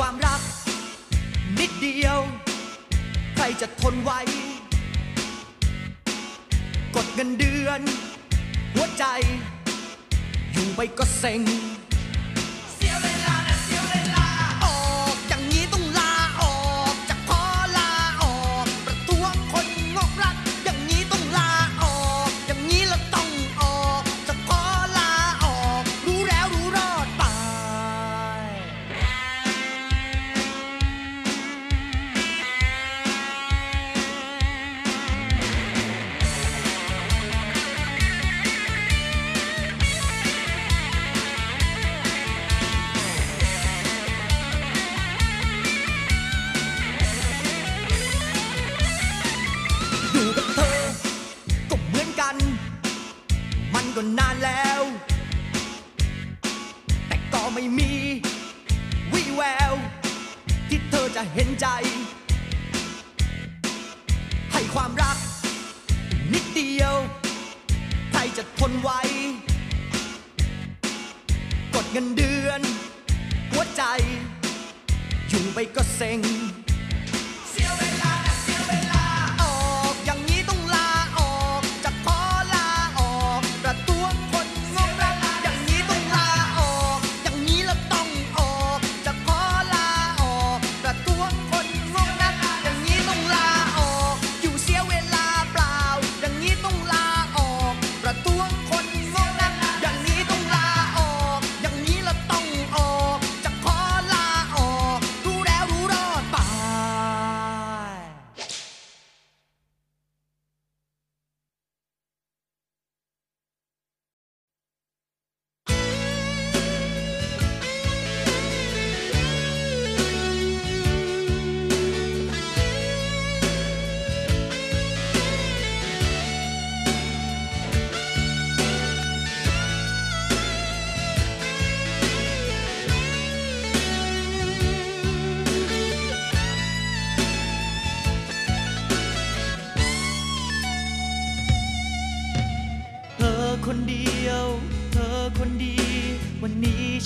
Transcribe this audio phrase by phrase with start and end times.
[0.00, 0.42] ความรัก
[1.60, 2.18] นิดเดียว
[3.34, 4.10] ใครจะทนไหว
[6.96, 7.80] กดเงินเดือน
[8.74, 9.04] หัวใจ
[10.52, 11.40] อยู่ไปก็เซ็ง
[75.30, 75.58] อยู่ไป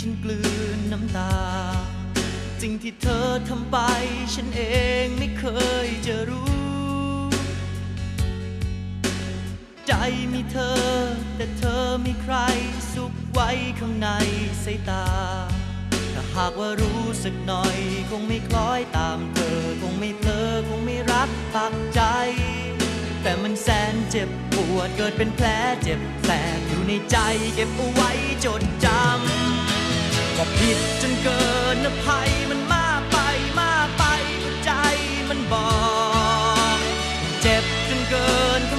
[0.00, 0.40] ฉันกลื
[0.76, 1.34] นน้ำตา
[2.62, 3.78] สิ่งที่เธอทำไป
[4.34, 4.62] ฉันเอ
[5.04, 5.44] งไม่เค
[5.86, 6.52] ยจะรู้
[9.86, 9.92] ใจ
[10.32, 10.84] มีเธอ
[11.36, 12.36] แต่เธอมีใคร
[12.94, 13.50] สุขไว้
[13.80, 14.08] ข้างใน
[14.64, 15.06] สายตา
[16.14, 17.78] ถ้าหากว่ารู้สึกหน่อย
[18.10, 22.02] คงไม่คล้อยตามเธอ คงไม่เพลอคงไม่รักปักใจ
[23.22, 25.46] แต่มันแสนเจ็บปวดเกิดเป็นแผล
[25.82, 27.16] เจ็บแสบอยู่ในใจ
[27.54, 28.10] เก็บเอาไว้
[28.44, 29.73] จดจำ
[30.38, 31.44] ว่าผิดจนเกิ
[31.76, 33.18] นอภัยมันมากไป
[33.60, 34.04] มากไป
[34.42, 34.72] หัวใจ
[35.28, 35.68] มันบอ
[36.76, 36.78] ก
[37.42, 38.73] เจ็บจนเกิน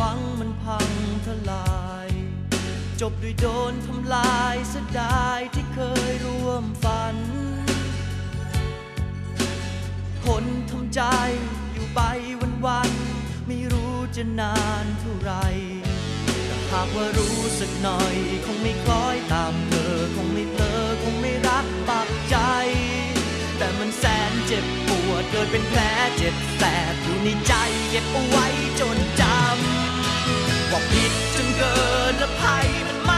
[0.00, 0.90] หวังมันพัง
[1.26, 2.08] ทลาย
[3.00, 5.80] จบด้วยโดนทำลายเสียดายที่เค
[6.10, 7.16] ยร่วมฝัน
[10.22, 11.02] ทนทำใจ
[11.72, 12.00] อยู่ไป
[12.40, 12.92] วันวัน
[13.46, 15.32] ไม่รู้จะนานเท่าไร
[16.46, 18.14] แต่หากว่ารู้สึกหน่อย
[18.46, 22.36] คงไม่คล้อยตามเธอ คงไม่เพลอคงไม่รักปักใจ
[23.58, 24.64] แต่มันแสนเจ็บ
[25.30, 25.80] เกิดเป็นแผล
[26.16, 27.52] เจ็บแสบอยู่ในใจ
[27.90, 28.46] เก็บเอาไว้
[28.80, 31.76] จนจำว่าผิดจนเกิ
[32.12, 33.10] นละภัยมันม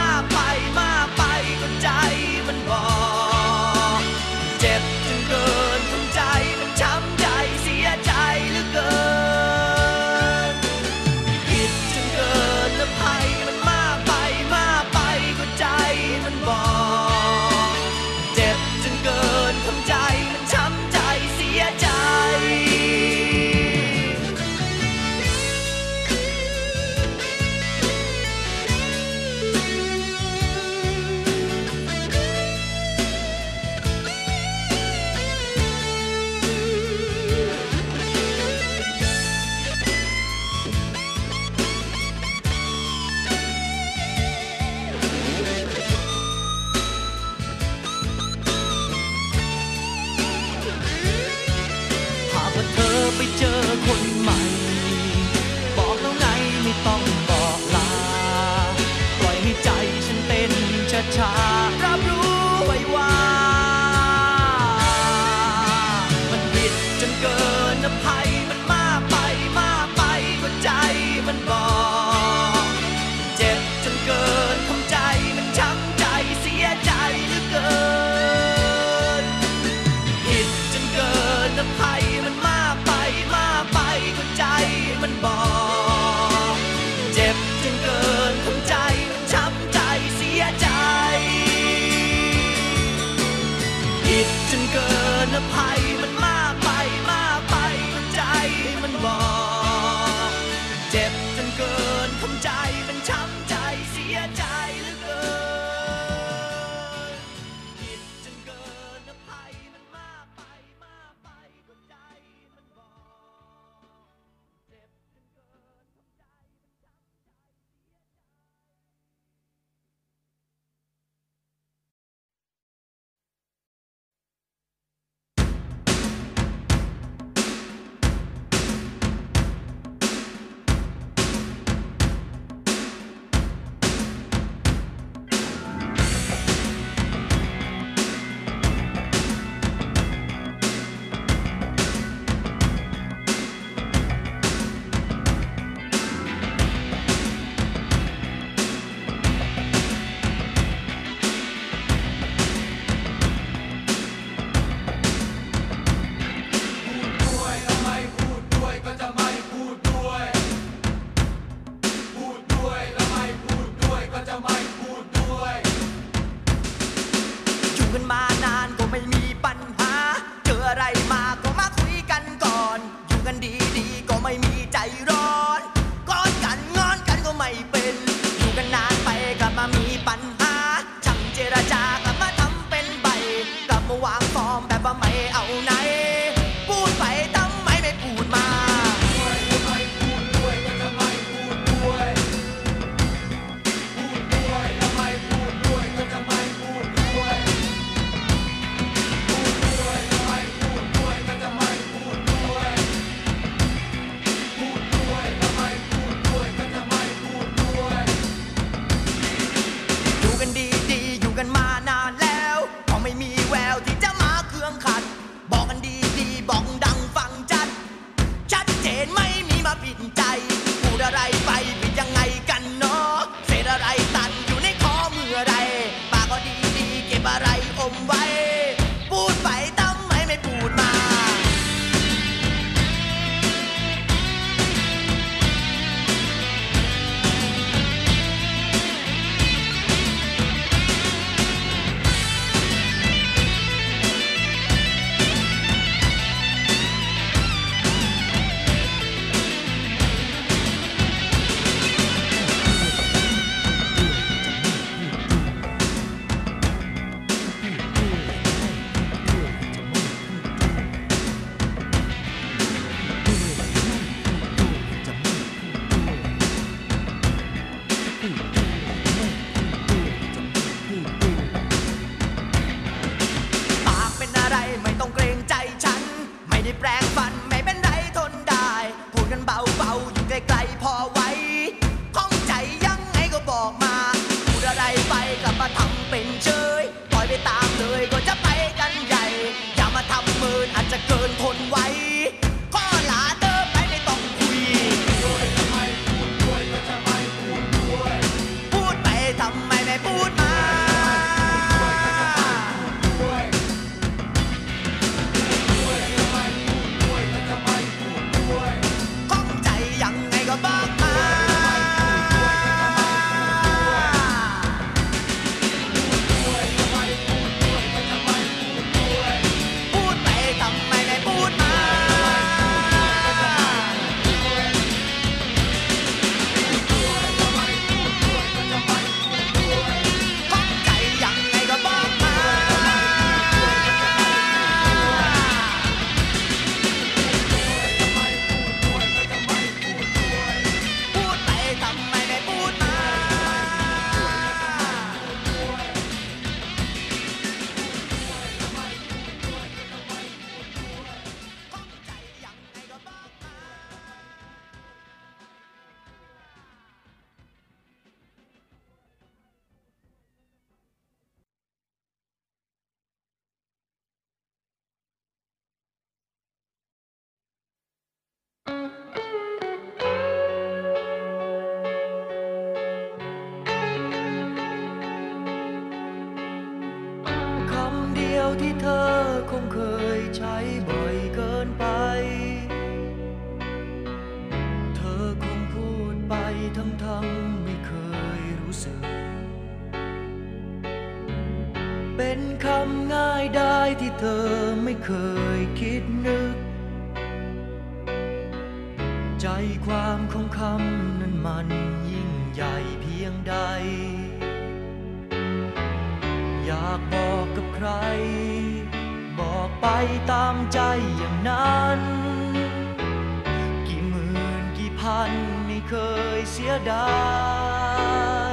[416.63, 417.11] ียดา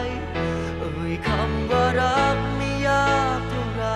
[0.05, 3.87] ยเอ่ยคำว่ารักไม่ยากเท่าไร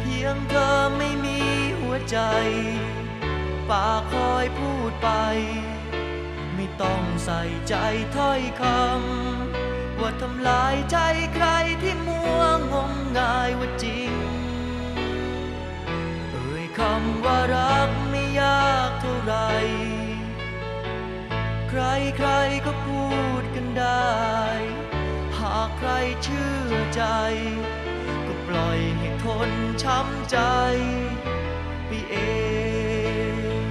[0.00, 0.68] เพียงเธอ
[0.98, 1.40] ไม่มี
[1.80, 2.18] หัวใจ
[3.70, 5.10] ปากคอยพูดไป
[6.54, 7.76] ไม่ต้องใส่ใจ
[8.16, 10.98] ถ้อยคำ ว่าทำลายใจ
[11.34, 11.46] ใคร
[11.82, 12.42] ที่มัว
[12.72, 14.12] งมงายว่าจริง
[16.30, 19.34] เอ่ยคำว่ารักไม่ยากเท่าไร
[21.72, 21.86] ใคร
[22.18, 22.30] ใคร
[22.66, 23.04] ก็พู
[23.40, 24.20] ดกันได้
[25.38, 25.90] หากใคร
[26.22, 27.02] เชื่อใจ
[28.26, 29.50] ก็ปล่อยให้ทน
[29.82, 30.38] ช้ำใจ
[31.86, 32.16] ไปเอ
[33.64, 33.66] ง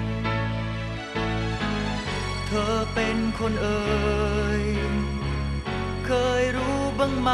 [2.47, 3.81] เธอเป็นคนเอ่
[4.61, 4.63] ย
[6.05, 7.31] เคยรู้บ้างไหม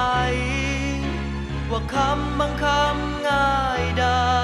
[1.71, 4.43] ว่าคำบางคำง่ายได้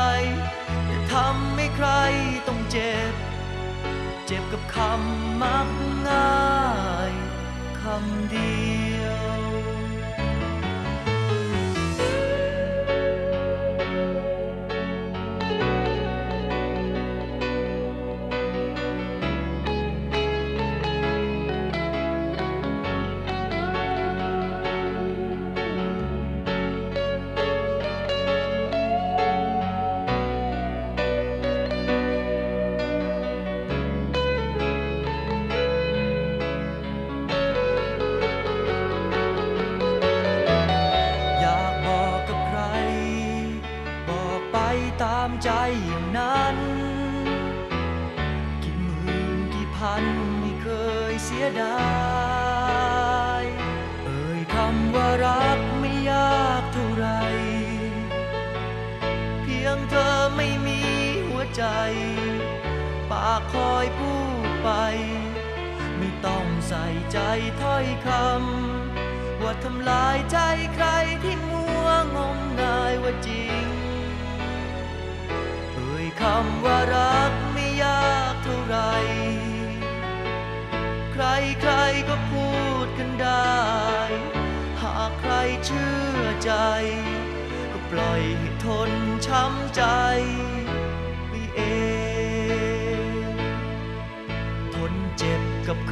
[0.86, 1.90] แต่ทำให้ใคร
[2.48, 3.14] ต้องเจ็บ
[4.34, 5.70] เจ็บกับคำมัก
[6.08, 6.32] ง่า
[7.10, 7.12] ย
[7.82, 8.91] คำดี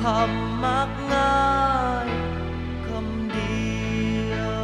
[0.01, 1.39] คำมักง่า
[2.05, 2.07] ย
[2.87, 3.63] คำเดี
[4.31, 4.59] ยว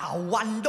[0.00, 0.68] เอาวันโด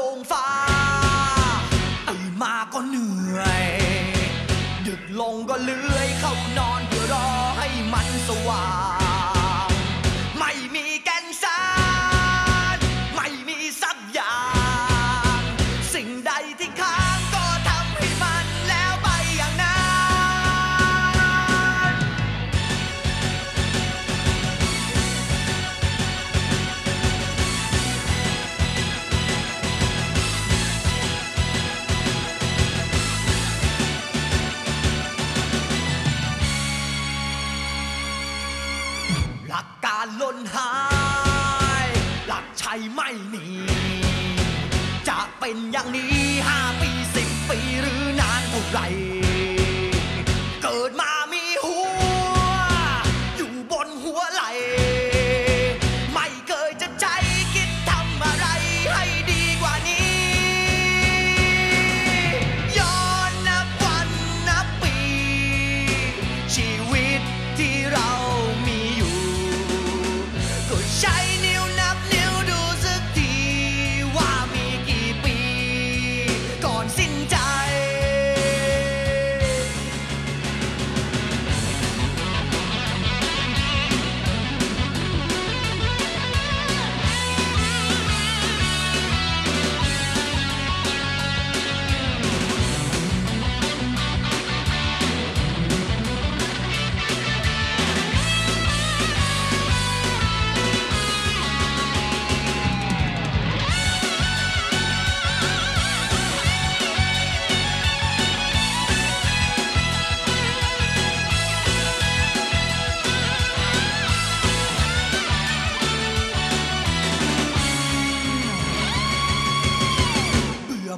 [48.74, 49.09] right.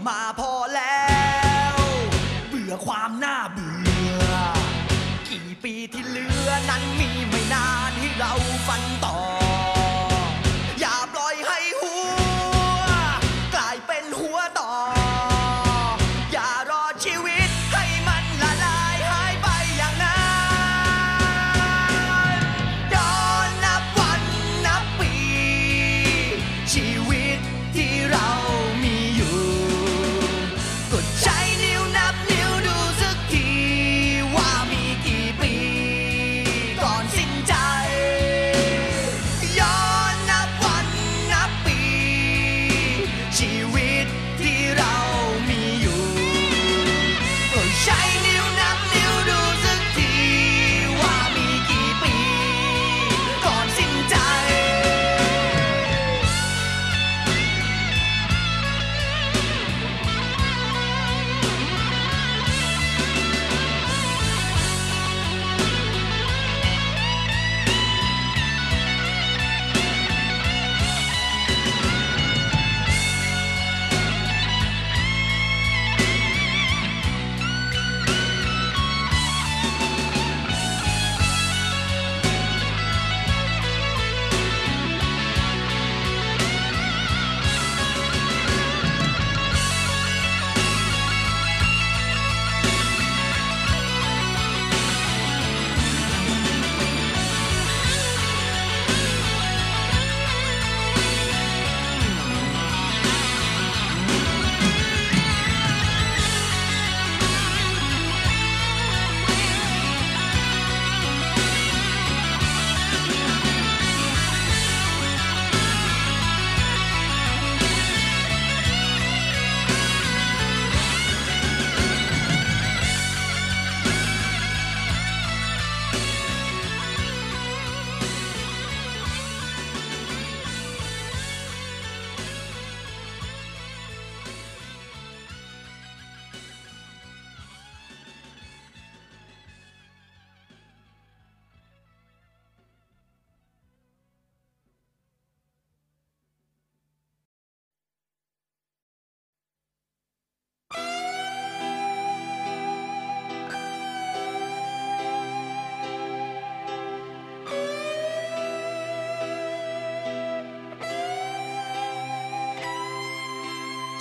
[0.07, 1.03] มาพอแล้
[1.73, 1.75] ว
[2.47, 3.73] เบื่อความน่าเบื่
[4.29, 4.33] อ
[5.29, 8.33] กี่ปีที่เหลือนั้นมีไม่นานที่เรา
[8.67, 9.17] ฝันต่อ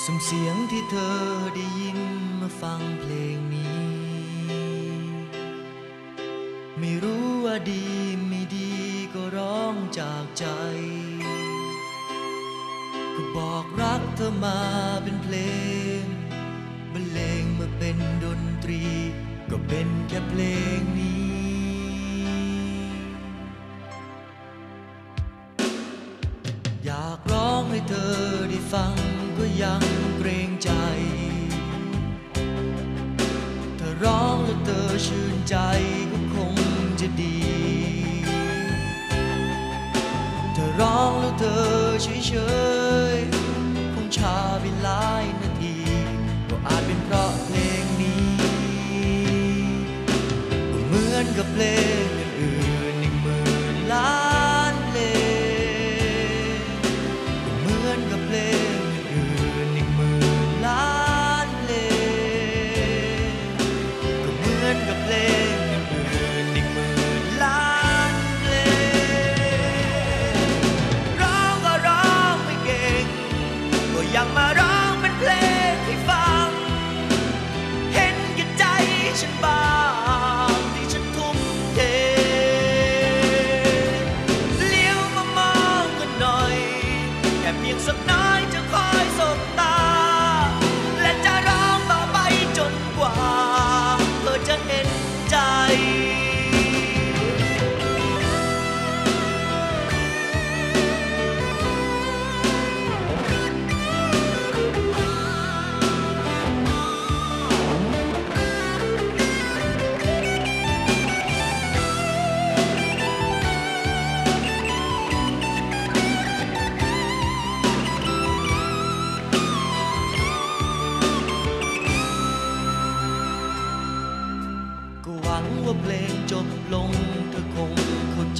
[0.05, 1.21] สุ่มเสียงที่เธอ
[1.55, 1.99] ได้ยิน
[2.41, 3.91] มาฟังเพลงนี้
[6.79, 7.85] ไม่รู้ว่าดี
[8.29, 8.71] ไม่ดี
[9.15, 10.47] ก็ร้องจากใจ
[13.15, 14.61] ก็บอกรักเธอมา
[15.03, 15.37] เป็นเพล
[16.01, 16.03] ง
[16.93, 18.83] บรรเลงมาเป็นดนตรี
[19.51, 20.43] ก็เป็นแค่เพล
[20.79, 21.20] งนี้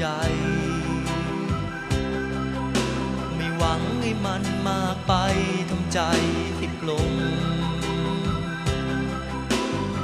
[0.05, 0.07] จ
[3.37, 5.13] ไม่หวังให้มันมากไป
[5.71, 6.01] ทำใจ
[6.59, 7.15] ที่กลม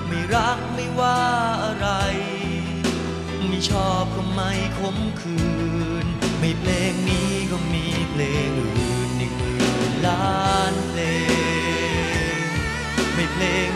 [0.07, 1.21] ไม่รักไม่ว่า
[1.65, 1.89] อะไร
[3.49, 5.41] ไม่ชอบก็ไม่คมคื
[6.05, 6.07] น
[6.39, 11.01] ไม่เพลงนี้ก็มีเพลงอื่นอีกหมื่นล้านเพล
[12.39, 12.41] ง
[13.15, 13.76] ไม่เพลง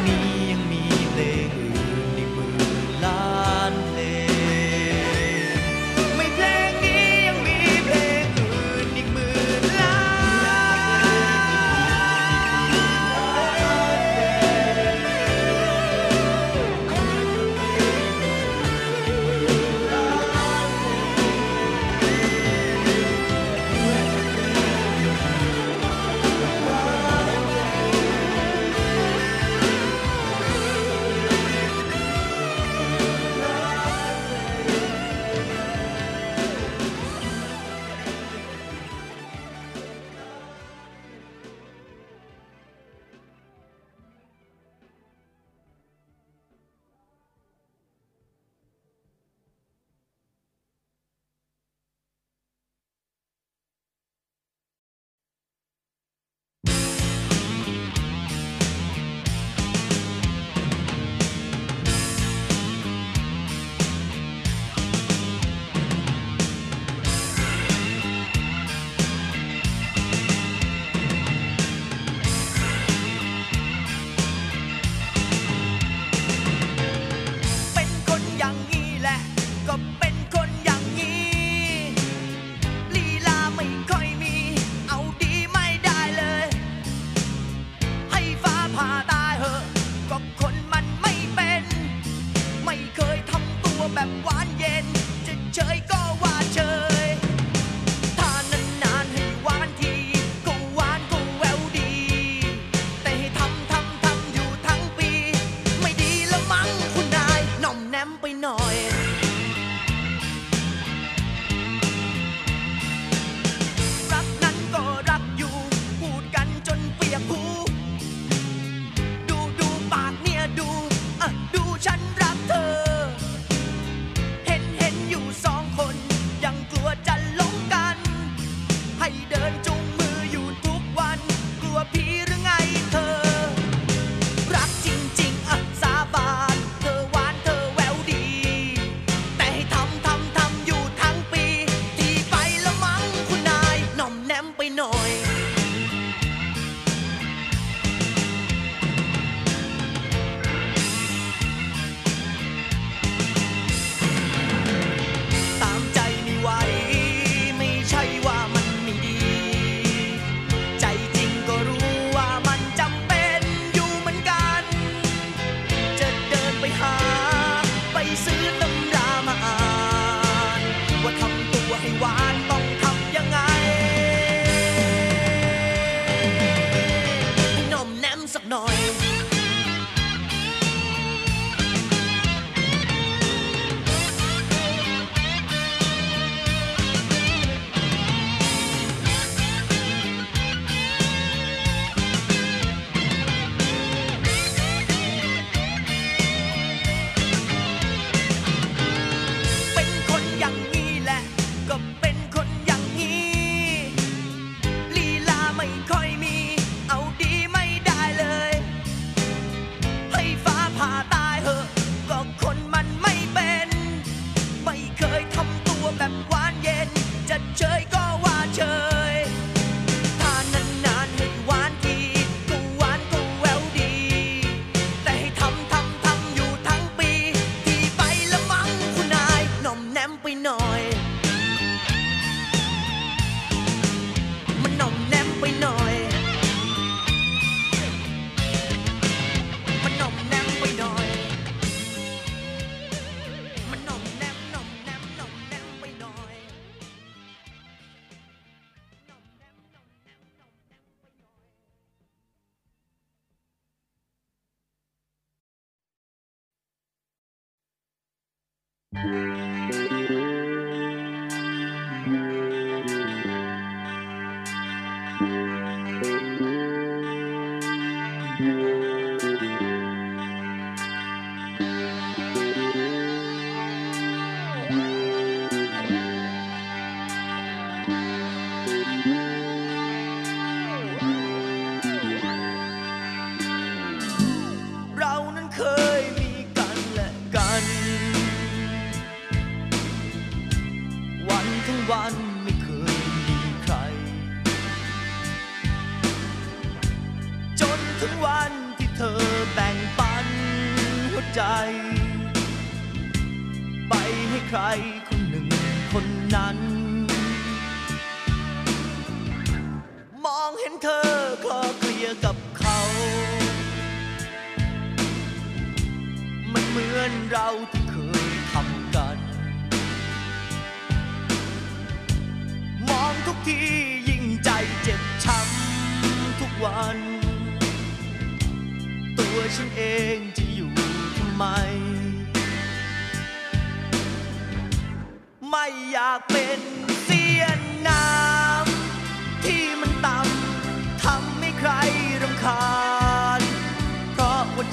[268.41, 269.00] Musik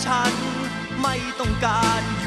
[0.06, 0.34] ฉัน
[1.02, 2.27] ไม่ต้องการ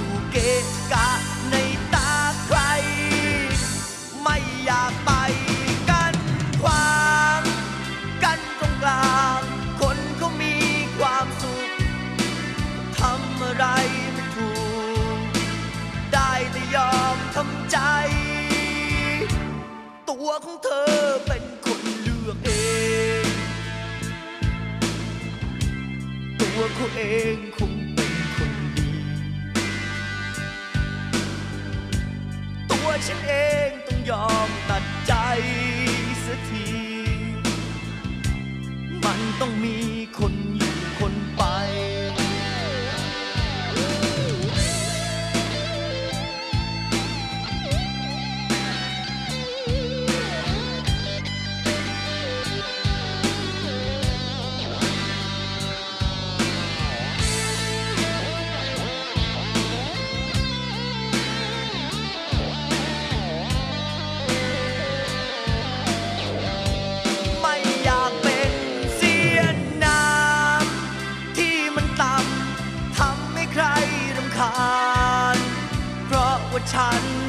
[76.81, 77.20] cotton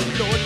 [0.00, 0.39] Lord.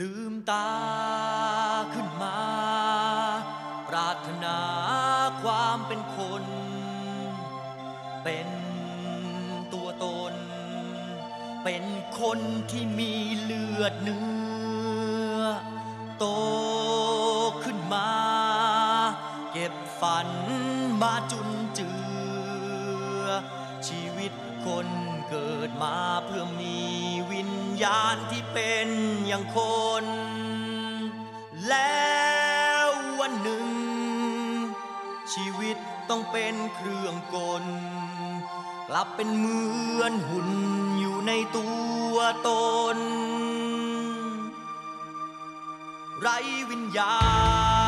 [0.00, 0.70] ลืมตา
[1.94, 2.38] ขึ้นมา
[3.88, 4.58] ปรารถนา
[5.42, 6.44] ความเป็นคน
[8.24, 8.48] เป็น
[9.72, 10.34] ตัวตน
[11.64, 11.84] เป็น
[12.20, 12.38] คน
[12.70, 14.26] ที่มีเลือดเนื้
[15.38, 15.42] อ
[16.18, 16.26] โต
[17.64, 18.10] ขึ้นมา
[19.52, 20.28] เก็บฝัน
[21.02, 21.90] มาจุนเจื
[23.22, 23.26] อ
[23.88, 24.32] ชีวิต
[24.66, 24.88] คน
[25.28, 26.76] เกิดมาเพื่อมี
[27.30, 27.35] วิ
[27.82, 28.88] ญาณที่เป็น
[29.26, 29.58] อย่างค
[30.02, 30.04] น
[31.68, 32.16] แล้
[32.86, 32.88] ว
[33.20, 33.66] วันหนึ่ง
[35.32, 35.76] ชีวิต
[36.10, 37.64] ต้องเป็นเครื่องกล
[38.88, 39.60] กลับเป็นเหมื
[40.00, 40.50] อนหุ่น
[40.98, 41.68] อยู่ในตั
[42.12, 42.16] ว
[42.48, 42.50] ต
[42.96, 42.98] น
[46.20, 46.28] ไร
[46.70, 47.16] วิญญา
[47.84, 47.85] ณ